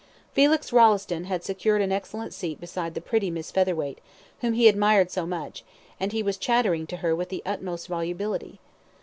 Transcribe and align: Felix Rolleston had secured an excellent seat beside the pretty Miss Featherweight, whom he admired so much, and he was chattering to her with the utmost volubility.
Felix 0.33 0.73
Rolleston 0.73 1.25
had 1.25 1.43
secured 1.43 1.79
an 1.79 1.91
excellent 1.91 2.33
seat 2.33 2.59
beside 2.59 2.95
the 2.95 3.01
pretty 3.01 3.29
Miss 3.29 3.51
Featherweight, 3.51 3.99
whom 4.39 4.53
he 4.53 4.67
admired 4.67 5.11
so 5.11 5.27
much, 5.27 5.63
and 5.99 6.11
he 6.11 6.23
was 6.23 6.37
chattering 6.39 6.87
to 6.87 6.97
her 7.05 7.15
with 7.15 7.29
the 7.29 7.43
utmost 7.45 7.87
volubility. 7.87 8.59